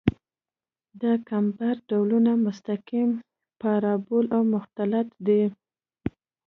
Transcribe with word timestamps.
د 1.01 1.03
کمبر 1.27 1.75
ډولونه 1.89 2.31
مستقیم، 2.45 3.09
پارابول 3.61 4.25
او 4.35 4.41
مختلط 4.55 5.07
دي 5.27 5.43